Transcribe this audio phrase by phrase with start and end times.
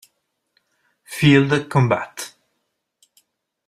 [1.15, 2.33] Field Combat